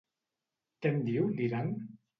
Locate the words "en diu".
0.95-1.31